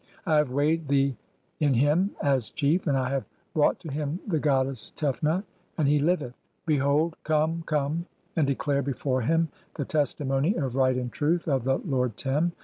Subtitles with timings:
[0.25, 1.13] I have (8) weighed the
[1.59, 5.43] in him [as] 'chief, and I have brought to him the goddess Tefnut
[5.77, 6.33] and he 'liveth.
[6.65, 11.47] Behold, come, come, and declare before him the testi 'mony (9) of right and truth
[11.47, 12.53] of the lord Tern.